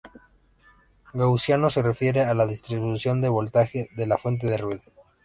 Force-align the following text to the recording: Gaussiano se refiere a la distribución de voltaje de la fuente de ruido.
Gaussiano 1.13 1.69
se 1.69 1.83
refiere 1.83 2.23
a 2.23 2.33
la 2.33 2.47
distribución 2.47 3.21
de 3.21 3.29
voltaje 3.29 3.87
de 3.95 4.07
la 4.07 4.17
fuente 4.17 4.47
de 4.47 4.57
ruido. 4.57 4.81